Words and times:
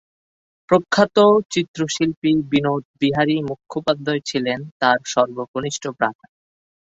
প্রখ্যাত 0.69 1.17
চিত্রশিল্পী 1.51 2.31
বিনোদ 2.51 2.83
বিহারী 3.01 3.35
মুখোপাধ্যায় 3.41 4.21
ছিল 4.25 4.45
তার 4.79 4.99
সর্বকনিষ্ঠ 5.05 5.83
ভ্রাতা। 5.89 6.25